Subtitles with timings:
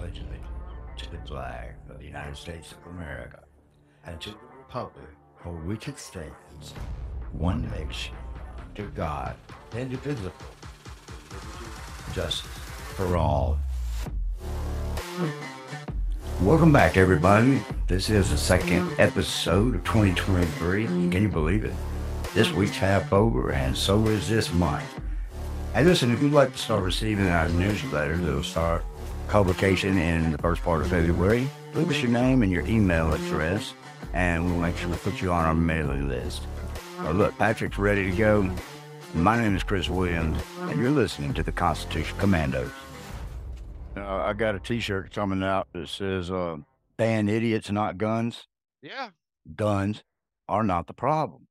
[0.00, 3.40] to the flag of the United States of America
[4.06, 5.04] and to the republic
[5.42, 6.72] for which it stands,
[7.32, 8.14] one nation,
[8.74, 9.36] to God,
[9.76, 10.32] indivisible,
[12.14, 12.50] justice
[12.96, 13.58] for all.
[16.40, 17.60] Welcome back, everybody.
[17.86, 20.86] This is the second episode of 2023.
[20.86, 21.74] Can you believe it?
[22.32, 24.98] This week's half over, and so is this month.
[25.74, 28.82] And listen, if you'd like to start receiving our newsletter it'll start
[29.30, 33.74] publication in the first part of February, leave us your name and your email address,
[34.12, 36.42] and we'll make sure we put you on our mailing list.
[37.12, 38.50] Look, Patrick's ready to go.
[39.14, 42.70] My name is Chris Williams, and you're listening to the Constitution Commandos.
[43.96, 46.56] Uh, I got a T-shirt coming out that says uh,
[46.96, 48.46] "Ban idiots, not guns."
[48.82, 49.10] Yeah.
[49.54, 50.02] Guns
[50.48, 51.46] are not the problem.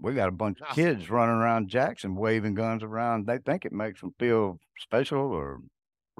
[0.00, 3.26] We got a bunch of kids running around Jackson waving guns around.
[3.26, 5.60] They think it makes them feel special or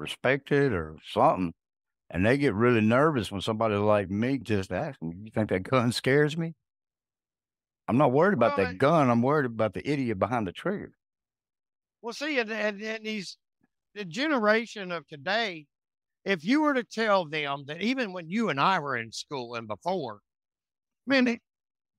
[0.01, 1.53] respected or something.
[2.09, 5.63] And they get really nervous when somebody like me just asks them, You think that
[5.63, 6.55] gun scares me?
[7.87, 9.09] I'm not worried about Well, that I- gun.
[9.09, 10.93] I'm worried about the idiot behind the trigger.
[12.01, 13.37] Well, see, and, and, and these,
[13.95, 15.67] the generation of today,
[16.25, 19.55] if you were to tell them that even when you and I were in school
[19.55, 20.21] and before,
[21.07, 21.43] man, it-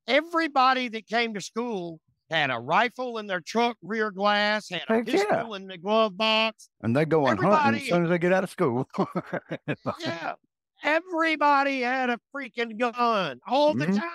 [0.09, 2.01] everybody that came to school
[2.33, 5.13] had a rifle in their truck rear glass, had a Heck yeah.
[5.25, 6.69] pistol in the glove box.
[6.83, 8.89] And they go on hunting as soon as they get out of school.
[10.01, 10.35] Yeah.
[10.83, 14.01] Everybody had a freaking gun all the Mhm.
[14.01, 14.11] time.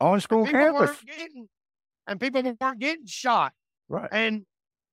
[0.00, 1.00] on school People campus.
[1.04, 1.48] getting,
[2.08, 3.52] and people weren't getting shot.
[3.88, 4.08] Right.
[4.10, 4.44] And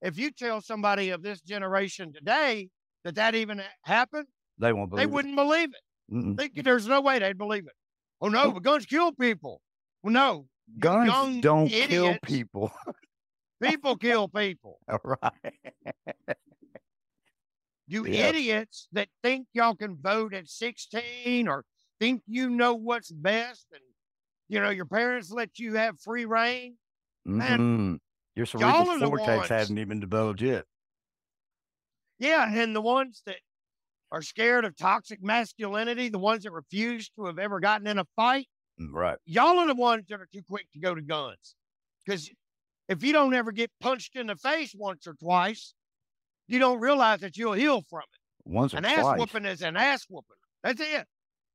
[0.03, 2.69] if you tell somebody of this generation today
[3.03, 4.27] that that even happened,
[4.59, 6.13] They won't believe they wouldn't believe it.
[6.13, 6.38] Mm-mm.
[6.38, 7.73] They, there's no way they'd believe it.
[8.21, 9.61] Oh no, but guns kill people.
[10.03, 10.47] Well, no,
[10.78, 12.72] Guns don't kill people.
[13.62, 14.80] people kill people.
[14.88, 15.34] All right.
[17.88, 18.30] You Yeah.
[18.30, 21.66] idiots that think y'all can vote at 16 or
[22.00, 23.81] think you know what's best, and
[24.47, 26.78] you know your parents let you have free reign.
[27.25, 28.00] Man, Mhm.
[28.35, 28.85] Your cerebral
[29.18, 30.66] cortex hasn't even developed yet.
[32.19, 33.38] Yeah, and the ones that
[34.12, 38.06] are scared of toxic masculinity, the ones that refuse to have ever gotten in a
[38.16, 38.47] fight,
[38.79, 39.17] Mm, right.
[39.25, 41.56] y'all are the ones that are too quick to go to guns.
[42.06, 42.29] Because
[42.88, 45.73] if you don't ever get punched in the face once or twice,
[46.47, 48.19] you don't realize that you'll heal from it.
[48.50, 50.38] Once or An ass whooping is an ass whooping.
[50.63, 51.06] That's it.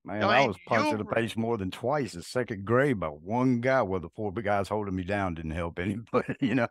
[0.04, 3.08] Man, No, I was punched in the face more than twice in second grade by
[3.08, 3.80] one guy.
[3.80, 6.68] Well, the four big guys holding me down didn't help any, but you know.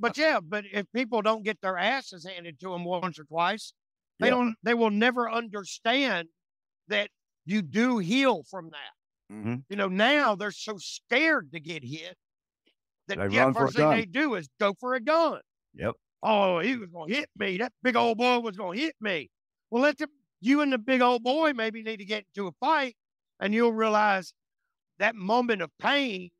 [0.00, 3.72] But yeah, but if people don't get their asses handed to them once or twice,
[4.18, 4.30] they Yeah.
[4.34, 4.56] don't.
[4.64, 6.28] They will never understand
[6.88, 7.10] that
[7.46, 8.92] you do heal from that.
[9.30, 12.16] Hmm You know, now they're so scared to get hit
[13.08, 15.42] that They yeah, run for a first thing they do is go for a gun.
[15.74, 15.96] Yep.
[16.22, 17.58] Oh, he was going to hit me.
[17.58, 19.30] That big old boy was going to hit me.
[19.70, 20.08] Well, let the,
[20.40, 22.96] you and the big old boy maybe need to get into a fight,
[23.40, 24.34] and you'll realize
[24.98, 26.30] that moment of pain,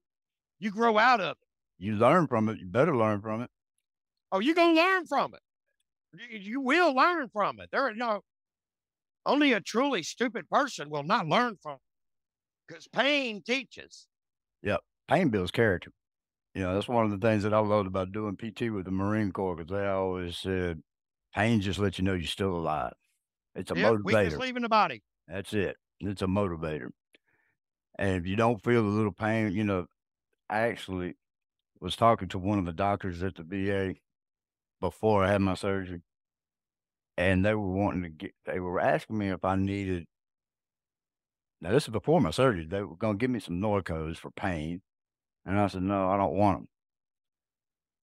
[0.59, 1.49] you grow out of it.
[1.79, 2.59] You learn from it.
[2.61, 3.51] You better learn from it.
[4.33, 5.41] Oh, you're going to learn from it.
[6.13, 7.71] You, you will learn from it.
[7.73, 8.23] There, you know,
[9.25, 11.83] only a truly stupid person will not learn from it
[12.69, 14.07] because pain teaches.
[14.63, 14.81] Yep.
[15.09, 15.93] Pain builds character.
[16.55, 18.91] You know, that's one of the things that I loved about doing PT with the
[18.91, 20.83] Marine Corps because they always said,
[21.35, 22.95] pain just lets you know you're still alive.
[23.55, 24.39] It's a Yeah, weakness motivator.
[24.39, 25.03] leaving the body.
[25.29, 25.77] That's it.
[26.01, 26.91] It's a motivator.
[27.99, 29.87] And if you don't feel a little pain, you know,
[30.51, 31.17] I actually
[31.81, 33.97] was talking to one of the doctors at the VA
[34.81, 36.03] before I had my surgery,
[37.17, 40.07] and they were wanting to get, they were asking me if I needed,
[41.61, 44.31] now this is before my surgery, they were going to give me some Norcos for
[44.31, 44.83] pain.
[45.45, 46.69] And I said, no, I don't want them.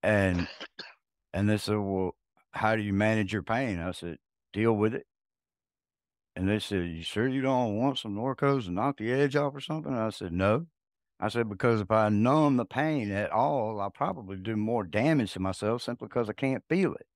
[0.02, 0.48] And,
[1.32, 2.16] and they said, well,
[2.52, 3.78] how do you manage your pain?
[3.80, 4.18] I said,
[4.52, 5.06] deal with it.
[6.36, 9.54] And they said, You sure you don't want some Norcos to knock the edge off
[9.54, 9.92] or something?
[9.94, 10.66] I said, No.
[11.18, 15.32] I said, Because if I numb the pain at all, I'll probably do more damage
[15.32, 17.06] to myself simply because I can't feel it.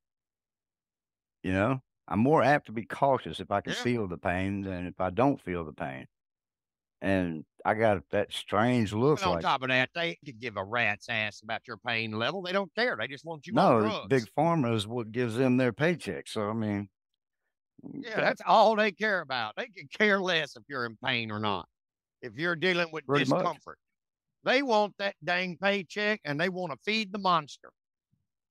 [1.43, 3.83] You know, I'm more apt to be cautious if I can Yeah.
[3.83, 6.07] feel the pain than if I don't feel the pain.
[7.03, 10.57] And I got that strange look And on like, top of that, they could give
[10.57, 12.43] a rat's ass about your pain level.
[12.43, 12.97] They don't care.
[12.99, 14.07] They just want you no, drugs.
[14.09, 16.29] big pharma is what gives them their paycheck.
[16.29, 16.89] So, I mean,
[17.83, 19.55] yeah, that's all they care about.
[19.57, 21.67] They could care less if you're in pain or not.
[22.21, 23.39] If you're dealing with Pretty much.
[23.39, 23.79] discomfort,
[24.45, 27.71] they want that dang paycheck and they want to feed the monster.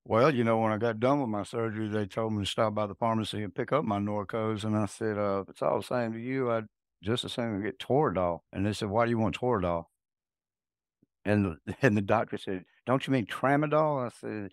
[0.06, 2.74] Well, you know, when I got done with my surgery, they told me to stop
[2.74, 4.64] by the pharmacy and pick up my Norcos.
[4.64, 6.66] And I said, uh, if it's all the same to you, I'd
[7.04, 8.42] just as soon get Toradol.
[8.52, 9.86] And they said, why do you want Toradol?
[11.26, 14.06] And the, and the doctor said, don't you mean Tramadol?
[14.06, 14.52] I said,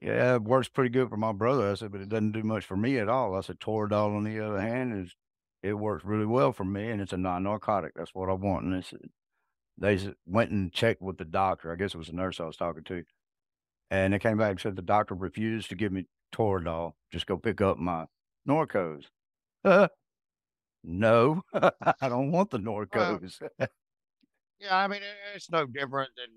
[0.00, 1.70] yeah, it works pretty good for my brother.
[1.70, 3.34] I said, but it doesn't do much for me at all.
[3.34, 5.14] I said, Toradol, on the other hand, is
[5.62, 7.92] it works really well for me, and it's a non-narcotic.
[7.94, 9.00] That's what I want." And they said
[9.78, 11.72] they went and checked with the doctor.
[11.72, 13.04] I guess it was the nurse I was talking to.
[13.90, 16.92] And they came back and said the doctor refused to give me Toradol.
[17.12, 18.06] Just go pick up my
[18.48, 19.04] Norcos.
[20.88, 22.58] No, I don't want the
[22.92, 23.42] Well Norcos.
[24.60, 25.00] Yeah, I mean,
[25.34, 26.28] it's no different than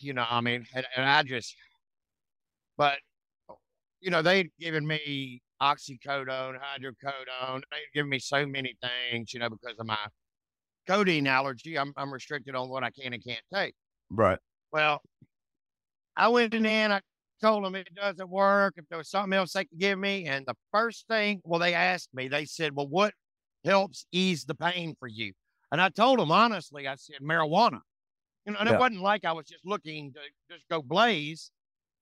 [0.00, 1.56] you know, I mean, and and I just
[2.76, 2.98] but,
[4.00, 9.50] you know, they'd given me oxycodone, hydrocodone, they'd given me so many things, you know,
[9.50, 9.98] because of my
[10.88, 13.74] codeine allergy, I'm I'm restricted on what I can and can't take.
[14.10, 14.38] Right.
[14.72, 15.02] Well
[16.16, 17.00] I went in and I
[17.40, 20.46] told them it doesn't work, if there was something else they could give me, and
[20.46, 23.14] the first thing well, they asked me, they said, "Well, what
[23.64, 25.32] helps ease the pain for you?"
[25.70, 27.80] And I told him honestly, I said, "Marijuana."
[28.46, 30.20] You know, and it wasn't like I was just looking to
[30.50, 31.50] just go blaze.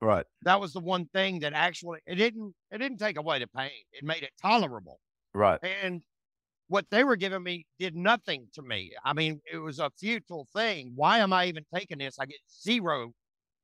[0.00, 0.26] Right.
[0.42, 3.70] That was the one thing that actually it didn't it didn't take away the pain.
[3.92, 5.00] It made it tolerable.
[5.34, 5.58] Right.
[5.82, 6.02] And
[6.68, 8.92] what they were giving me did nothing to me.
[9.04, 10.92] I mean, it was a futile thing.
[10.94, 12.18] Why am I even taking this?
[12.18, 13.12] I get 0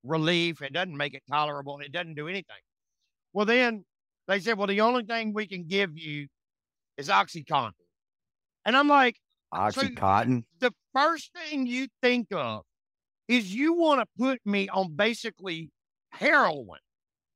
[0.05, 0.62] relief.
[0.62, 1.79] It doesn't make it tolerable.
[1.81, 2.62] It doesn't do anything.
[3.33, 3.85] Well, then
[4.27, 6.29] they said, "Well, the only thing we can give you
[6.97, 7.73] is OxyContin."
[8.64, 9.17] And I'm like,
[9.70, 10.44] so Oxycontin?
[10.61, 12.62] the first thing you think of
[13.29, 15.70] is you wanna put me on basically
[16.11, 16.79] heroin.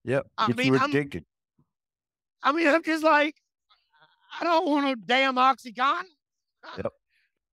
[0.05, 1.25] Yep, I mean, you I'm addicted.
[2.43, 3.35] I mean, I'm just like,
[4.41, 6.05] I don't want no damn OxyContin.
[6.77, 6.93] Yep.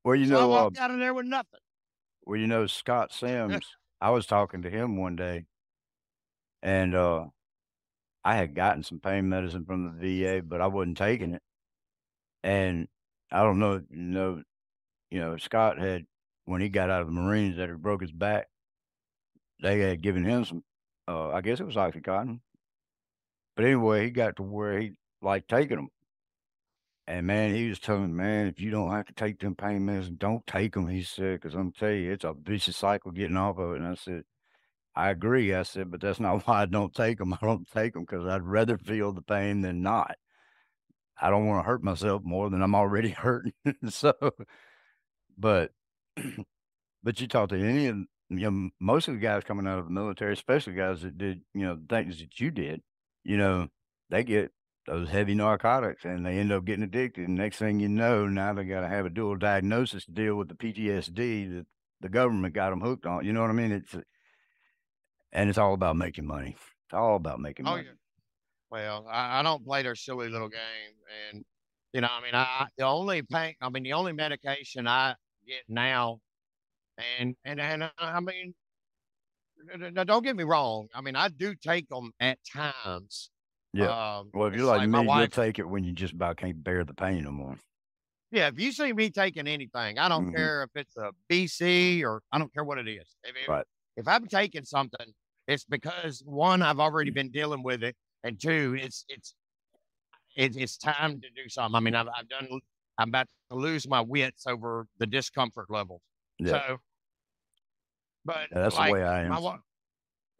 [0.03, 1.59] Well, you So I know, uh walked out of there with nothing.
[2.25, 3.65] well, you know, Scott Sims,
[4.01, 5.45] I was talking to him one day
[6.61, 7.25] and, uh,
[8.25, 11.41] I had gotten some pain medicine from the VA, but I wasn't taking it.
[12.43, 12.87] And
[13.33, 14.43] I don't know you know
[15.11, 16.05] you know, Scott had
[16.45, 18.47] when he got out of the Marines that he broke his back,
[19.61, 20.63] they had given him some,
[21.07, 22.39] uh, I guess it was OxyContin.
[23.57, 25.89] But anyway, he got to where he liked taking them.
[27.07, 29.85] And man, he was telling me, "Man, if you don't have to take them pain
[29.85, 33.35] medicine, don't take 'em," he said, "'cause Imma tell you, it's a vicious cycle getting
[33.37, 34.23] off of it." And I said,
[34.95, 37.33] "I agree," I said, "but that's not why I don't take 'em.
[37.33, 40.17] I don't take them because I'd rather feel the pain than not.
[41.21, 43.53] I don't wanna hurt myself more than I'm already hurting."
[43.89, 44.13] So
[45.37, 45.71] but
[47.03, 47.97] but you talk to any of
[48.29, 51.41] you know, most of the guys coming out of the military, especially guys that did,
[51.53, 52.81] you know, things that you did,
[53.23, 53.67] you know,
[54.09, 54.51] they get
[54.87, 58.53] those heavy narcotics and they end up getting addicted, and next thing you know, now
[58.53, 61.65] they gotta have a dual diagnosis to deal with the PTSD that
[62.01, 63.71] the government got them hooked on, you know what I mean?
[63.71, 63.95] It's
[65.31, 66.55] and it's all about making money.
[66.85, 67.83] It's all about making Oh, money.
[67.85, 67.91] yeah.
[68.73, 70.95] Well, I I don't play their silly little game,
[71.31, 71.45] and,
[71.93, 75.15] you know, I mean, I the only pain I mean, the only medication I
[75.45, 76.21] get now
[76.97, 78.55] and and and, uh, I mean,
[79.91, 83.29] now don't get me wrong, I mean, I do take them at times.
[83.73, 83.93] Yeah.
[83.93, 86.13] Um, Well, if you're like like me, my you'll wife take it when you just
[86.13, 87.59] about can't bear the pain no more.
[88.31, 90.33] Yeah, if you see me taking anything, I don't Mhm.
[90.33, 93.15] care if it's a BC or I don't care what it is.
[93.23, 93.65] If if Right.
[93.95, 95.13] if I'm taking something,
[95.47, 99.35] it's because 1, I've already been dealing with it, and 2, it's it's
[100.35, 101.75] it's it's time to do something.
[101.75, 102.47] I mean, I've I've done
[102.97, 106.01] I'm about to lose my wits over the discomfort levels.
[106.39, 106.51] Yeah.
[106.51, 106.77] So
[108.25, 109.29] but, Yeah, that's the way I am.
[109.29, 109.57] wi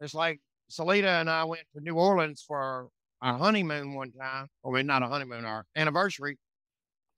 [0.00, 0.40] it's like
[0.70, 2.88] Salita and I went to New Orleans for
[3.22, 6.38] our honeymoon one time, or well, not a honeymoon, our anniversary,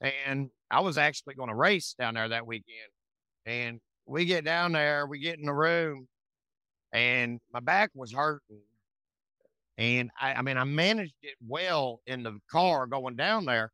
[0.01, 2.91] and I was actually gonna race down there that weekend.
[3.47, 6.09] And we get down there, we get in the room,
[6.93, 8.61] and my back was hurting.
[9.79, 13.73] And I I mean, I managed it well in the car going down there,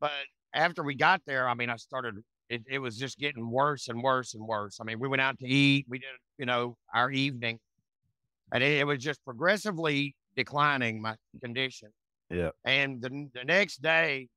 [0.00, 0.12] but
[0.54, 2.16] after we got there, I mean, I started
[2.48, 4.78] it it was just getting worse and worse and worse.
[4.80, 6.08] I mean, we went out to eat, we did,
[6.38, 7.60] you know, our evening,
[8.52, 11.90] and it it was just progressively declining my condition.
[12.30, 12.50] Yeah.
[12.64, 14.28] And the the next day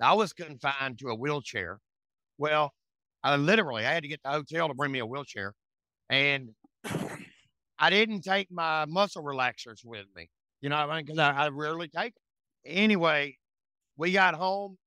[0.00, 1.80] I was confined to a wheelchair.
[2.38, 2.74] Well,
[3.22, 5.54] I literally I had to get the hotel to bring me a wheelchair,
[6.10, 6.50] and
[7.78, 10.28] I didn't take my muscle relaxers with me,
[10.60, 11.06] you know what I mean?
[11.06, 12.14] 'Cause I I rarely take.
[12.64, 13.38] Anyway,
[13.96, 14.78] we got home,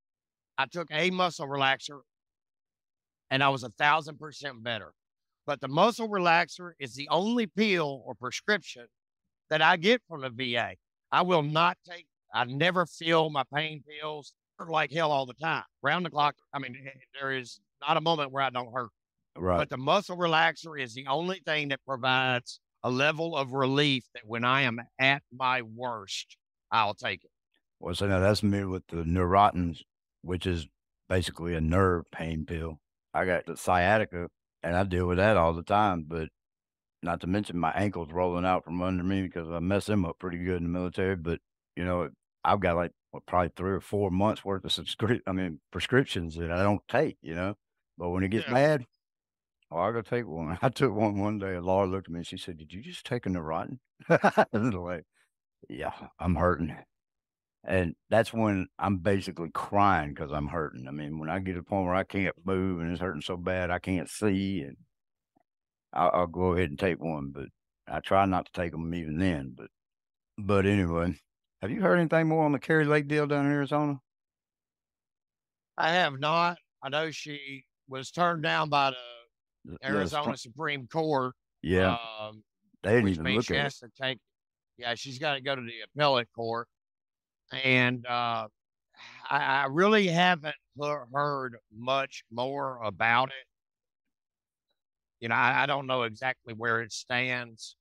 [0.57, 2.01] I took a muscle relaxer
[3.31, 4.93] and I was a 1000% better.
[5.45, 8.87] But the muscle relaxer is the only pill or prescription
[9.49, 10.75] that I get from the VA.
[11.11, 15.63] I will not take I never fill my pain pills, like hell all the time.
[15.81, 18.91] Round the clock, I mean, eh, there is not a moment where I don't hurt.
[19.35, 19.57] Right.
[19.57, 24.25] But the muscle relaxer is the only thing that provides a level of relief that
[24.25, 26.37] when I am at my worst,
[26.71, 27.31] I'll take it.
[27.79, 29.81] Well, so now that's me with the Neurotins,
[30.21, 30.67] which is
[31.09, 32.79] basically a nerve pain pill.
[33.13, 34.29] I got the sciatica,
[34.63, 36.29] and I deal with that all the time, but
[37.03, 40.19] not to mention my ankles rolling out from under me because I messed them up
[40.19, 41.39] pretty good in the military, but,
[41.75, 42.09] you know,
[42.43, 45.21] I've got like what, probably three or four months worth of subscription.
[45.27, 47.55] I mean prescriptions that I don't take, you know.
[47.97, 48.53] But when it gets Yeah.
[48.53, 48.85] bad,
[49.71, 50.57] oh, I go take one.
[50.61, 51.55] I took one one day.
[51.55, 54.45] and Laura looked at me and she said, "Did you just take a Neurontin?" I
[54.53, 55.03] was like,
[55.69, 56.75] "Yeah, I'm hurting."
[57.63, 60.87] And that's when I'm basically crying because I'm hurting.
[60.87, 63.21] I mean, when I get to the point where I can't move and it's hurting
[63.21, 64.77] so bad I can't see, and
[65.93, 67.31] I'll, I'll go ahead and take one.
[67.33, 67.47] But
[67.87, 69.53] I try not to take them even then.
[69.57, 69.67] But
[70.37, 71.15] but anyway,
[71.61, 73.99] have you heard anything more on the Kari Lake deal down in Arizona?
[75.77, 76.57] I have not.
[76.81, 78.97] I know she was turned down by the
[79.83, 81.33] Arizona Supr- Supreme Court.
[81.61, 82.43] yeah, Um,
[82.83, 83.63] they didn't even look she at it.
[83.63, 84.19] has to take.
[84.77, 86.67] Yeah, she's got to go to the appellate court,
[87.51, 88.47] and uh,
[89.29, 90.55] I, I really haven't
[91.13, 93.47] heard much more about it.
[95.19, 97.75] You know, I, I don't know exactly where it stands.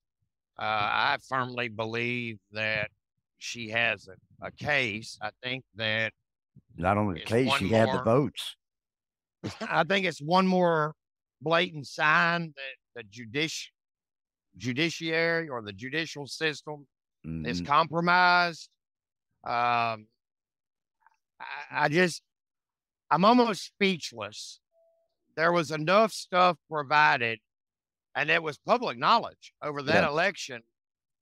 [0.58, 2.90] Uh, I firmly believe that
[3.36, 5.18] she has a, a case.
[5.20, 6.14] I think that
[6.78, 8.56] Not only the case, she had the votes.
[9.60, 10.94] I think it's one more
[11.40, 13.70] blatant sign that the judici-
[14.56, 16.86] judiciary or the judicial system
[17.44, 17.66] is Mhm.
[17.66, 18.70] compromised.
[19.44, 20.08] Um,
[21.40, 22.22] I, I just,
[23.10, 24.60] I'm almost speechless.
[25.36, 27.40] There was enough stuff provided,
[28.14, 30.08] and it was public knowledge over that Yeah.
[30.08, 30.62] election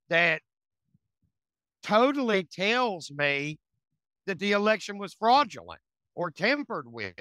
[0.09, 0.43] that
[1.83, 3.59] totally tells me
[4.27, 5.81] that the election was fraudulent
[6.15, 7.15] or tampered with.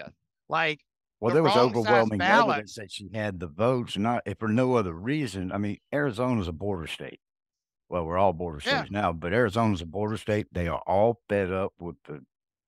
[0.47, 0.81] Like,
[1.23, 4.93] Well, there was overwhelming evidence that she had the votes, not if for no other
[4.93, 5.53] reason.
[5.53, 7.21] I mean, Arizona's a border state.
[7.87, 8.79] Well, we're all border Yeah.
[8.79, 10.47] states now, but Arizona's a border state.
[10.51, 12.25] They are all fed up with the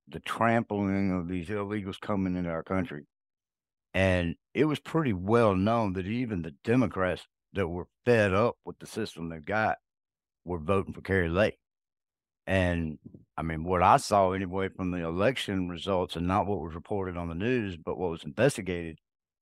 [0.07, 3.07] the trampling of these illegals coming into our country.
[3.93, 8.79] And it was pretty well known that even the Democrats that were fed up with
[8.79, 9.79] the system they've got
[10.45, 11.57] were voting for Kari Lake.
[12.47, 13.00] And
[13.37, 17.17] I mean, what I saw anyway from the election results and not what was reported
[17.17, 18.97] on the news, but what was investigated,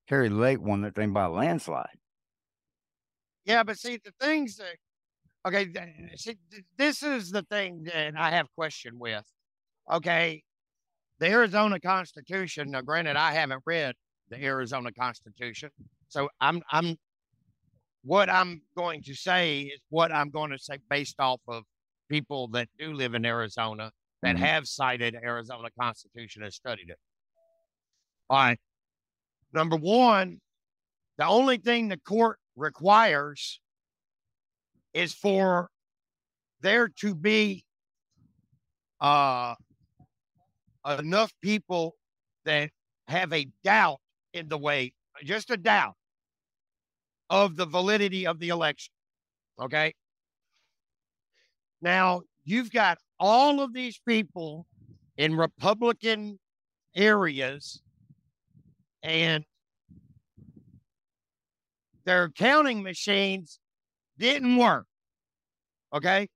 [0.10, 1.98] Kari Lake won that thing by a landslide.
[3.46, 4.76] Yeah, but see the things that
[5.46, 5.68] okay,
[6.16, 6.38] see,
[6.78, 9.26] this is the thing that I have question with.
[9.92, 10.44] Okay,
[11.20, 12.72] the Arizona Constitution.
[12.72, 13.96] Now, granted, I haven't read
[14.30, 15.70] the Arizona Constitution,
[16.08, 16.96] so I'm I'm
[18.04, 21.64] what I'm going to say is what I'm going to say based off of
[22.10, 23.92] people that do live in Arizona
[24.22, 24.40] that Mhm.
[24.40, 27.00] have cited Arizona Constitution and studied it.
[28.30, 28.60] All right.
[29.52, 30.42] Number one,
[31.18, 33.60] the only thing the court requires
[34.94, 35.70] is for
[36.62, 37.66] there to be
[39.02, 39.56] uh,
[40.86, 41.96] enough people
[42.46, 42.72] that
[43.08, 44.00] have a doubt
[44.34, 44.94] in the way,
[45.24, 45.96] just a doubt
[47.30, 48.94] of the validity of the election.
[49.60, 49.94] Okay.
[51.84, 54.66] Now, you've got all of these people
[55.18, 56.40] in Republican
[56.96, 57.82] areas,
[59.04, 59.44] and
[62.06, 63.60] their counting machines
[64.18, 64.86] didn't work.
[65.94, 66.30] Okay.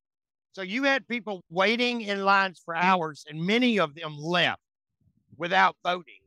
[0.51, 4.61] So you had people waiting in lines for hours, and many of them left
[5.37, 6.19] without voting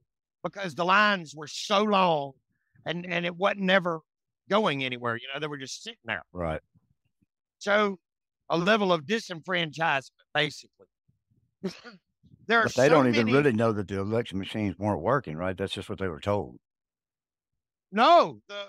[0.43, 2.33] because the lines were so long
[2.87, 4.01] and, and it wasn't ever
[4.49, 5.17] going anywhere.
[5.17, 6.23] You know, they were just sitting there.
[6.33, 6.61] Right.
[7.59, 7.99] So
[8.51, 10.87] a level of disenfranchisement, basically.
[12.47, 15.01] there are But they so don't even many- really know that the election machines weren't
[15.01, 15.57] working, right?
[15.57, 16.59] That's just what they were told.
[17.93, 18.63] no the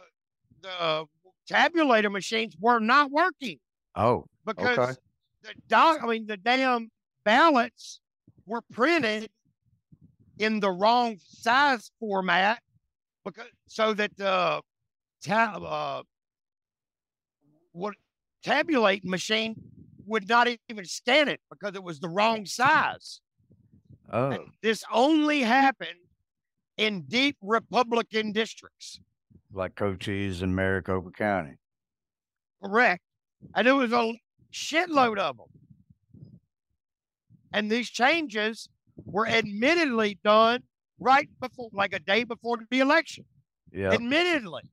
[0.62, 1.06] the
[1.50, 3.58] tabulator machines were not working
[3.96, 4.98] Oh, because
[5.44, 6.90] the doc I mean the damn
[7.26, 8.00] ballots
[8.46, 9.30] were printed
[10.40, 12.62] in the wrong size format
[13.26, 14.62] because so that the
[15.24, 16.02] ta- uh,
[17.74, 17.96] what
[18.44, 19.56] tabulate machine
[20.06, 23.22] would not even scan it because it was the wrong size.
[24.12, 26.00] oh, And this only happened
[26.78, 29.00] in deep Republican districts.
[29.54, 31.56] like Cochise and Maricopa County.
[32.64, 33.02] Correct.
[33.56, 34.20] And it was a
[34.54, 35.48] shitload of them.
[37.54, 38.70] And these changes
[39.06, 40.64] were admittedly done
[41.00, 43.26] right before, like a day before the election.
[43.74, 43.92] Yeah.
[43.92, 44.64] Admittedly.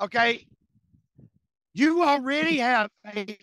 [0.00, 0.46] Okay.
[1.74, 3.38] You already have don't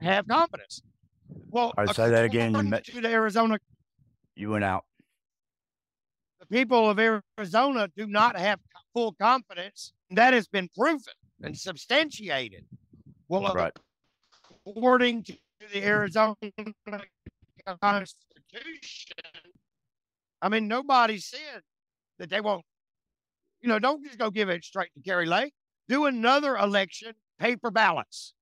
[0.00, 0.82] have confidence.
[1.50, 3.58] Well, All right, say that again, you ma- to the Arizona
[4.36, 4.84] You went out.
[6.40, 8.60] the people of Arizona do not have
[8.94, 9.92] full confidence.
[10.10, 12.66] That has been proven and substantiated.
[13.28, 13.72] Well, Right.
[14.66, 15.38] according to
[15.72, 16.34] the Arizona
[17.80, 19.16] Constitution,
[20.42, 21.62] I mean, nobody said
[22.18, 22.64] that they won't,
[23.62, 25.54] you know, don't just go give it straight to Kari Lake.
[25.88, 28.34] Do another election, paper ballots.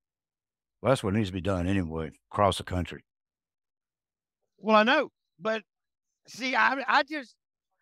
[0.81, 3.05] Well, that's what needs to be done anyway, across the country.
[4.59, 5.63] Well, I know, but
[6.27, 7.35] see, I I just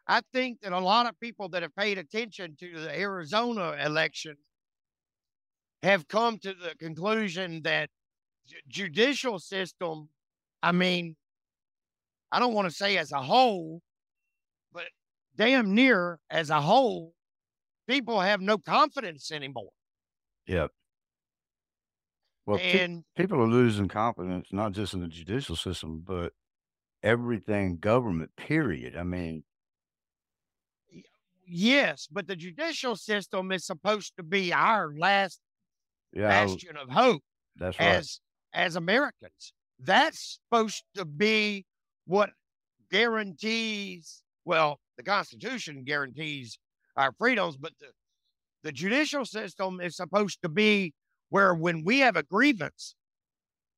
[0.06, 4.36] I think that a lot of people that have paid attention to the Arizona election
[5.82, 7.90] have come to the conclusion that
[8.46, 10.08] ju- judicial system,
[10.62, 11.16] I mean,
[12.32, 13.80] I don't want to say as a whole,
[14.72, 14.86] but
[15.36, 17.14] damn near as a whole,
[17.88, 19.70] people have no confidence anymore.
[20.46, 20.70] Yep.
[22.46, 26.32] Well, pe- And people are losing confidence, not just in the judicial system, but
[27.02, 28.96] everything government, period.
[28.96, 29.44] I mean,
[31.46, 35.40] yes, but the judicial system is supposed to be our last
[36.12, 37.22] yeah, bastion of hope
[37.56, 37.88] that's right.
[37.88, 38.20] as
[38.52, 39.52] as Americans.
[39.78, 41.66] That's supposed to be
[42.06, 42.30] what
[42.90, 46.58] guarantees well, the Constitution guarantees
[46.98, 47.86] our freedoms, but the,
[48.64, 50.92] the judicial system is supposed to be
[51.30, 52.94] where when we have a grievance,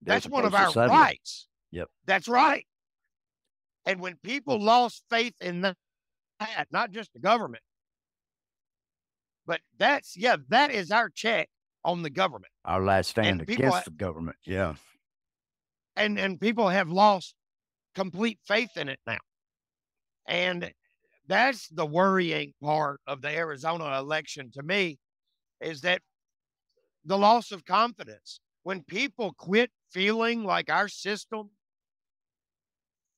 [0.02, 1.46] They're that's one of our rights.
[1.70, 1.88] Yep.
[2.06, 2.66] That's right.
[3.86, 5.76] And when people lost faith in that,
[6.70, 7.62] not just the government,
[9.46, 11.48] but that's yeah, that is our check
[11.84, 12.52] on the government.
[12.64, 14.36] Our last stand And against ha- the government.
[14.46, 14.74] Yeah.
[15.96, 17.34] and and people have lost
[17.94, 19.18] complete faith in it now.
[20.26, 20.72] And
[21.30, 24.98] that's the worrying part of the Arizona election to me
[25.60, 26.02] is that
[27.04, 28.40] the loss of confidence.
[28.64, 31.50] When people quit feeling like our system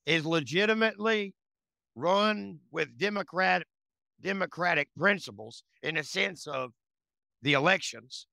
[0.04, 1.34] is legitimately
[1.94, 3.66] run with democratic
[4.20, 6.70] democratic principles in the sense of
[7.40, 8.26] the elections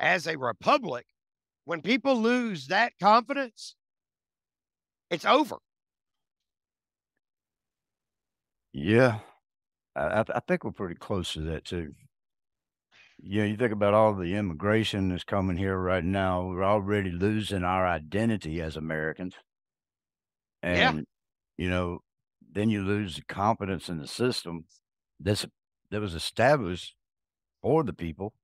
[0.00, 1.06] as a republic,
[1.64, 3.76] when people lose that confidence,
[5.10, 5.58] it's over.
[8.72, 9.18] Yeah.
[9.96, 11.94] I, I think we're pretty close to that too.
[13.20, 16.46] Yeah, you think about all the immigration that's coming here right now.
[16.46, 19.34] We're already losing our identity as Americans.
[20.62, 20.90] Yeah.
[20.90, 21.04] And,
[21.56, 22.00] you know,
[22.52, 24.64] then you lose the confidence in the system
[25.18, 25.44] that's
[25.90, 26.94] that was established
[27.60, 28.34] for the people.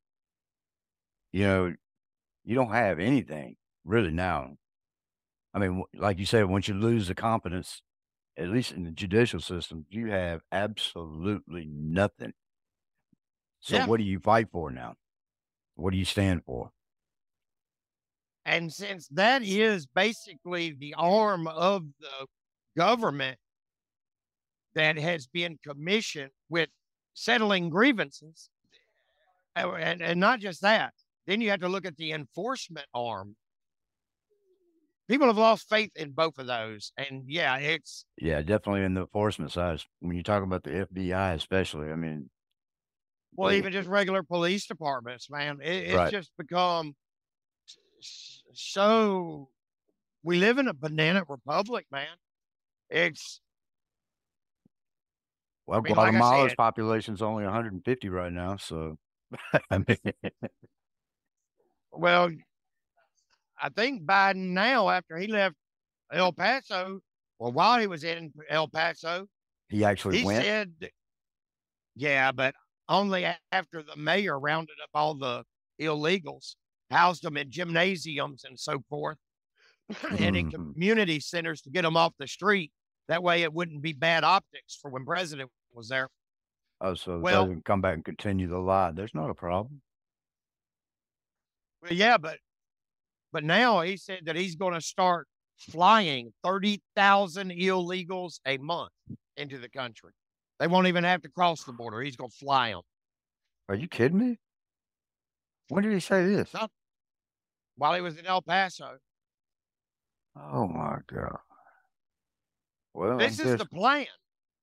[1.33, 1.75] You know,
[2.45, 4.57] you don't have anything really now.
[5.53, 7.81] I mean, like you said, once you lose the confidence,
[8.37, 12.35] at least in the judicial system, you have absolutely nothing.
[13.61, 13.87] So Yeah.
[13.87, 14.97] what do you fight for now?
[15.75, 16.73] What do you stand for?
[18.45, 22.27] And since that is basically the arm of the
[22.77, 23.39] government
[24.75, 26.69] that has been commissioned with
[27.15, 28.51] settling grievances,
[29.57, 30.95] uh, and, and not just that,
[31.27, 33.37] then you have to look at the enforcement arm.
[35.09, 36.93] People have lost faith in both of those.
[36.97, 39.83] And yeah, it's Yeah, definitely in the enforcement side.
[40.01, 42.31] When you talk about the FBI, especially, I mean,
[43.35, 45.61] well, they- even just regular police departments, man.
[45.63, 46.11] It, it's Right.
[46.13, 46.95] just become
[48.55, 49.49] so.
[50.23, 52.17] We live in a banana republic, man.
[52.89, 53.41] It's
[55.67, 58.97] well, mean, like I Guatemala's said- population's only 150 right now, so
[59.71, 59.99] I mean,
[61.93, 62.31] Well,
[63.61, 65.57] I think Biden now, after he left
[66.13, 67.01] El Paso,
[67.39, 69.27] or while he was in El Paso,
[69.69, 70.43] he actually he went.
[70.45, 70.73] said,
[71.95, 72.55] yeah, but
[72.89, 75.45] only after the mayor rounded up all the
[75.81, 76.57] illegals,
[76.91, 79.17] housed them in gymnasiums and so forth,
[80.19, 80.75] and in Mhm.
[80.75, 82.73] community centers to get them off the street.
[83.09, 86.09] That way it wouldn't be bad optics for when president was there.
[86.81, 88.93] Oh, so Well- president come back and continue the lie.
[88.93, 89.83] There's not a problem.
[91.83, 92.39] Well, yeah, but
[93.35, 95.27] but now he said that he's going to start
[95.59, 98.93] flying thirty thousand illegals a month
[99.37, 100.13] into the country.
[100.61, 102.01] They won't even have to cross the border.
[102.01, 102.83] He's going to fly them
[103.69, 104.39] Are you kidding me?
[105.69, 106.51] When did he say this?
[106.51, 106.69] So-
[107.77, 108.99] while he was in El Paso.
[110.37, 111.39] Oh my god.
[112.93, 114.07] Well, This is the plan.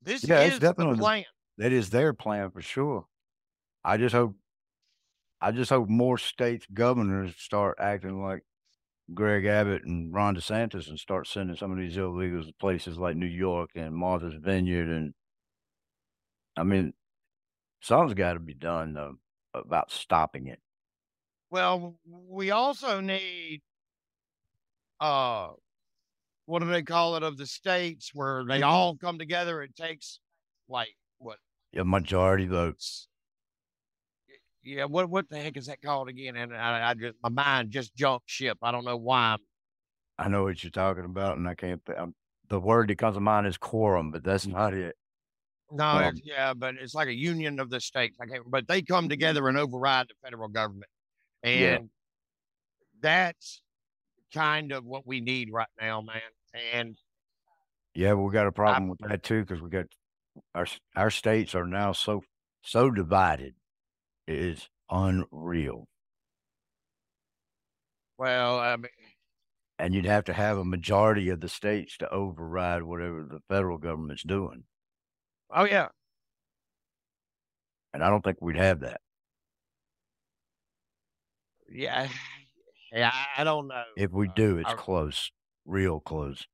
[0.01, 1.25] This Yeah, is the definitely the- plan.
[1.57, 3.05] that is their plan for sure.
[3.83, 4.35] I just hope,
[5.41, 8.43] I just hope more states governors start acting like
[9.13, 13.15] Greg Abbott and Ron DeSantis and start sending some of these illegals to places like
[13.15, 15.13] New York and Martha's Vineyard and.
[16.57, 16.93] I mean,
[17.81, 19.15] something's got to be done though
[19.53, 20.59] about stopping it.
[21.49, 23.61] Well, we also need
[24.99, 25.49] uh
[26.45, 29.61] what do they call it of the states where they all come together.
[29.61, 30.19] It takes
[30.67, 31.37] like what
[31.75, 33.07] A majority votes.
[34.63, 36.35] Yeah, what what the heck is that called again?
[36.35, 38.57] And I, I just my mind just jumped ship.
[38.61, 39.37] I don't know why.
[40.17, 41.83] I know what you're talking about, and I can't.
[41.85, 42.13] th- um,
[42.49, 44.95] The word that comes to mind is quorum, but that's not it.
[45.71, 48.17] No, Um, it's, yeah, but it's like a union of the states.
[48.21, 50.91] I can't, but they come together and override the federal government,
[51.43, 51.75] Yeah.
[51.77, 51.89] and
[52.99, 53.61] that's
[54.33, 56.21] kind of what we need right now, man.
[56.73, 56.97] And
[57.95, 59.85] yeah, we got a problem I, with that too because we got
[60.53, 62.21] our our states are now so
[62.63, 63.55] so divided.
[64.37, 65.87] Is unreal.
[68.17, 68.89] Well, I mean,
[69.79, 73.77] and you'd have to have a majority of the states to override whatever the federal
[73.77, 74.63] government's doing.
[75.53, 75.89] Oh yeah,
[77.93, 79.01] and I don't think we'd have that.
[81.69, 82.07] Yeah,
[82.91, 83.83] yeah, I don't know.
[83.97, 85.31] If we uh, do, it's close,
[85.65, 86.45] real close.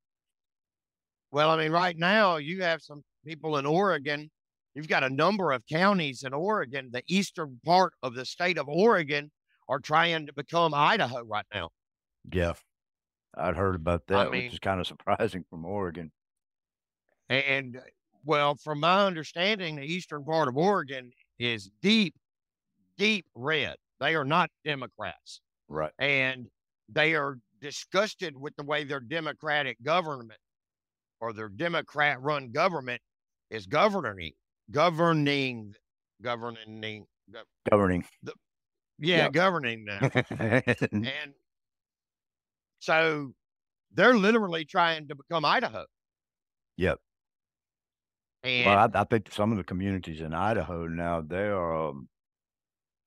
[1.31, 4.29] Well, I mean, right now you have some people in Oregon.
[4.77, 6.91] You've got a number of counties in Oregon.
[6.93, 9.31] The eastern part of the state of Oregon
[9.67, 11.69] are trying to become Idaho right now.
[12.31, 12.53] Yeah,
[13.35, 16.11] I'd heard about that, I mean, which is kind of surprising from Oregon.
[17.27, 17.81] And uh,
[18.23, 21.09] well, from my understanding, the eastern part of Oregon
[21.39, 22.13] is deep,
[22.99, 23.77] deep red.
[23.99, 25.41] They are not Democrats.
[25.69, 25.91] Right.
[25.97, 26.49] And
[26.87, 30.39] they are disgusted with the way their Democratic government
[31.19, 33.01] or their Democrat run government
[33.49, 34.33] is governing,
[34.71, 35.73] governing,
[36.21, 37.05] governing,
[37.69, 38.05] governing.
[38.23, 38.33] The,
[38.99, 39.33] yeah, yep.
[39.33, 40.09] governing now.
[40.39, 41.33] and
[42.79, 43.33] so
[43.93, 45.85] they're literally trying to become Idaho.
[46.77, 46.99] Yep.
[48.43, 51.89] And well, I, I, think some of the communities in Idaho now they are.
[51.89, 52.07] Um,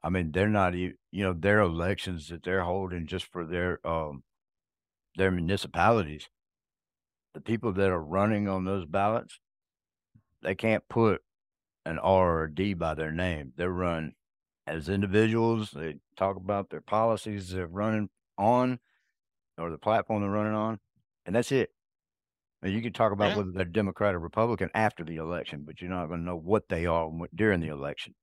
[0.03, 0.97] I mean, they're not even.
[1.13, 4.23] You know, their elections that they're holding just for their um
[5.17, 6.29] their municipalities.
[7.35, 9.39] The people that are running on those ballots,
[10.43, 11.23] they can't put
[11.85, 13.53] an R or a D by their name.
[13.57, 14.15] They're run
[14.67, 15.71] as individuals.
[15.73, 18.81] They talk about their policies they're running on,
[19.59, 20.81] or the platform they're running on,
[21.27, 21.75] and that's it.
[22.63, 23.39] And You can talk about Yeah.
[23.39, 26.69] whether they're Democrat or Republican after the election, but you're not going to know what
[26.69, 28.15] they are during the election.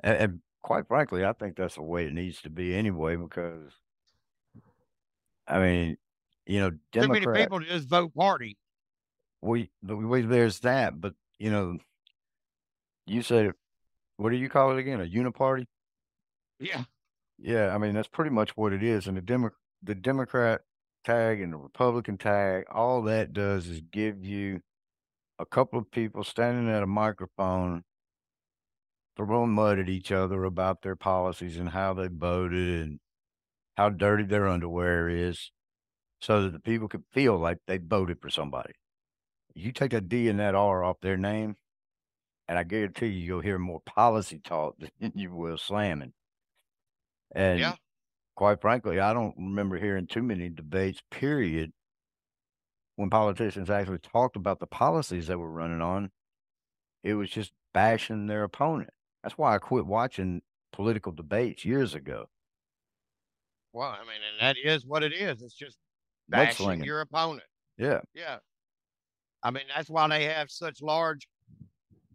[0.00, 3.16] And, and quite frankly, I think that's the way it needs to be anyway.
[3.16, 3.72] Because
[5.46, 5.96] I mean,
[6.46, 8.58] you know, Too many people just vote party.
[9.40, 11.78] we, we there's that, but you know,
[13.08, 13.52] you said,
[14.16, 15.00] what do you call it again?
[15.00, 15.66] A uniparty?
[16.60, 16.84] Yeah.
[17.38, 19.06] Yeah, I mean that's pretty much what it is.
[19.06, 19.50] And the Demo-
[19.82, 20.62] the Democrat
[21.04, 24.60] tag and the Republican tag, all that does is give you
[25.38, 27.84] a couple of people standing at a microphone
[29.16, 33.00] throwing mud at each other about their policies and how they voted and
[33.76, 35.50] how dirty their underwear is
[36.20, 38.72] so that the people could feel like they voted for somebody.
[39.54, 41.56] You take a D and that R off their name,
[42.48, 46.12] and I guarantee you, you'll hear more policy talk than you will slamming.
[47.34, 47.74] And Yeah
[48.38, 51.72] quite frankly, I don't remember hearing too many debates, period,
[52.94, 56.12] when politicians actually talked about the policies they were running on.
[57.02, 58.90] It was just bashing their opponent.
[59.24, 62.26] That's why I quit watching political debates years ago.
[63.72, 65.42] Well, I mean, and that is what it is.
[65.42, 65.76] It's just
[66.28, 67.42] bashing your opponent.
[67.76, 68.02] Yeah.
[68.14, 68.38] Yeah.
[69.42, 71.26] I mean, that's why they have such large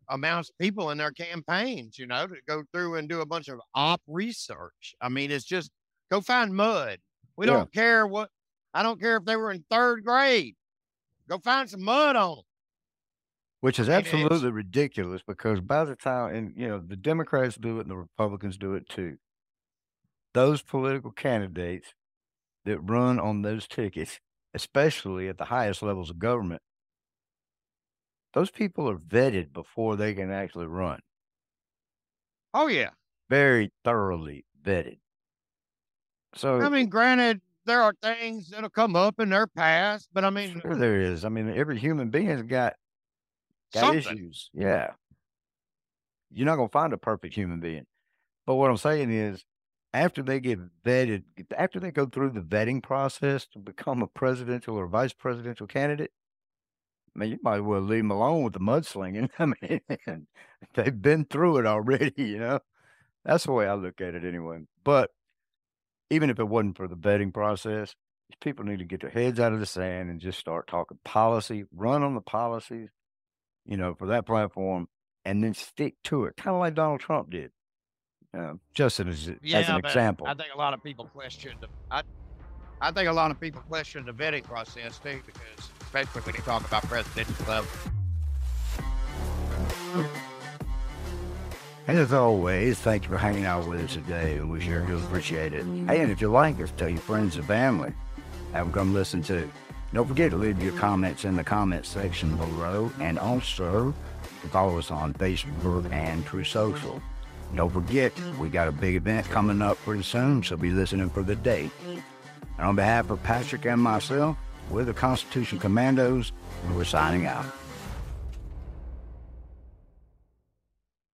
[0.10, 3.48] amounts of people in their campaigns, you know, to go through and do a bunch
[3.48, 4.96] of op research.
[5.02, 5.72] I mean, it's just
[6.14, 7.00] Go find mud.
[7.38, 7.54] We yeah.
[7.54, 8.30] don't care what.
[8.72, 10.56] I don't care if they were in third grade.
[11.28, 12.46] Go find some mud on them.
[13.62, 17.82] Which is absolutely ridiculous because by the time, and you know, the Democrats do it
[17.82, 19.18] and the Republicans do it too.
[20.36, 21.96] Those political candidates
[22.66, 24.20] that run on those tickets,
[24.54, 26.62] especially at the highest levels of government,
[28.34, 31.00] those people are vetted before they can actually run.
[32.54, 32.90] Oh, yeah.
[33.30, 34.98] Very thoroughly vetted.
[36.36, 40.30] So I mean, granted, there are things that'll come up in their past, but I
[40.30, 41.26] mean, sure there is.
[41.26, 42.74] I mean, every human being's got
[43.74, 44.18] got something.
[44.18, 44.50] issues.
[44.54, 44.92] Yeah,
[46.32, 47.86] you're not gonna find a perfect human being.
[48.46, 49.46] But what I'm saying is,
[49.94, 51.24] after they get vetted,
[51.56, 56.12] after they go through the vetting process to become a presidential or vice presidential candidate,
[57.16, 59.30] I mean, you might as well leave them alone with the mudslinging.
[59.40, 60.28] I mean,
[60.74, 62.14] they've been through it already.
[62.18, 62.60] You know,
[63.24, 64.62] that's the way I look at it anyway.
[64.84, 65.12] But
[66.10, 67.96] even if it wasn't for the vetting process,
[68.42, 71.66] people need to get their heads out of the sand and just start talking policy,
[71.76, 72.90] run on the policies,
[73.66, 74.88] you know, for that platform,
[75.26, 77.52] and then stick to it, kind of like Donald Trump did.
[78.36, 80.26] Uh, just as, yeah, as an example.
[80.26, 81.68] I think a lot of people question the.
[81.92, 82.02] I,
[82.82, 86.42] I think a lot of people question the vetting process too, because especially when you
[86.42, 87.70] talk about presidential level.
[91.86, 94.40] And as always, thank you for hanging out with us today.
[94.40, 95.66] We sure do appreciate it.
[95.88, 97.94] Hey, and if you like us, tell your friends and family.
[98.54, 99.52] Have them come listen too.
[99.94, 102.92] Don't forget to leave your comments in the comment section below.
[103.00, 103.94] And also,
[104.50, 107.02] follow us on Facebook and Truth Social.
[107.54, 111.22] Don't forget, we got a big event coming up pretty soon, so be listening for
[111.22, 111.70] the date.
[111.86, 114.38] And on behalf of Patrick and myself,
[114.74, 116.32] we're the Constitution Commandos,
[116.66, 117.46] and we're signing out.